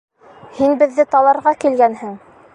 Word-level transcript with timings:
Һин 0.59 0.73
беҙҙе 0.79 1.05
таларға 1.13 1.55
килгәнһең! 1.63 2.19